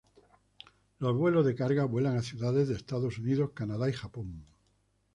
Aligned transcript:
Los 0.97 1.15
vuelos 1.15 1.45
de 1.45 1.53
carga 1.53 1.85
vuelan 1.85 2.17
a 2.17 2.23
ciudades 2.23 2.67
de 2.67 2.73
Estados 2.73 3.19
Unidos, 3.19 3.51
Canadá 3.53 3.87
y 3.87 3.93
Japón. 3.93 4.47